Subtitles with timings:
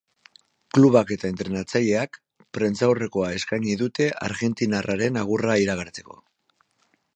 [0.77, 2.17] Klubak eta entrenatzaileak
[2.59, 6.21] prentsaurrekoa eskaini dute argentinarraren agurra iragartzeko.